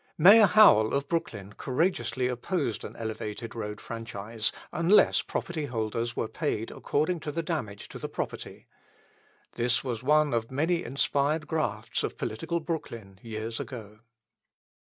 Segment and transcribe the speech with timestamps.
[0.17, 6.71] Mayor Howell, of Brooklyn, courageously opposed an elevated road franchise, unless property holders were paid
[6.71, 8.65] according to the damage to the property.
[9.57, 13.99] This was one of many inspired grafts of political Brooklyn, years ago.